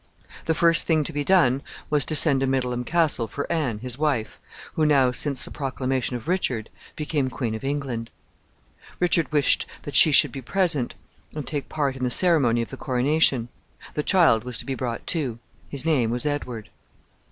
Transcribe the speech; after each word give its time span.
The 0.47 0.55
first 0.55 0.87
thing 0.87 1.03
to 1.03 1.13
be 1.13 1.23
done 1.23 1.61
was 1.91 2.05
to 2.05 2.15
send 2.15 2.39
to 2.39 2.47
Middleham 2.47 2.83
Castle 2.83 3.27
for 3.27 3.45
Anne, 3.51 3.77
his 3.77 3.99
wife, 3.99 4.39
who 4.73 4.83
now, 4.83 5.11
since 5.11 5.43
the 5.43 5.51
proclamation 5.51 6.15
of 6.15 6.27
Richard, 6.27 6.71
became 6.95 7.29
Queen 7.29 7.53
of 7.53 7.63
England. 7.63 8.09
Richard 8.99 9.31
wished 9.31 9.67
that 9.83 9.93
she 9.93 10.11
should 10.11 10.31
be 10.31 10.41
present, 10.41 10.95
and 11.35 11.45
take 11.45 11.69
part 11.69 11.95
in 11.95 12.03
the 12.03 12.09
ceremony 12.09 12.63
of 12.63 12.71
the 12.71 12.77
coronation. 12.77 13.49
The 13.93 14.01
child 14.01 14.43
was 14.43 14.57
to 14.57 14.65
be 14.65 14.73
brought 14.73 15.05
too. 15.05 15.37
His 15.69 15.85
name 15.85 16.09
was 16.09 16.25
Edward. 16.25 16.71